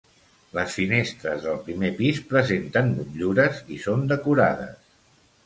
[0.59, 4.91] Les finestres del primer pis presenten motllures i són decorades.